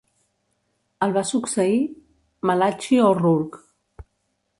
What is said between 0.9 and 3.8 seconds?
El va succeir Malachy O'Rourke.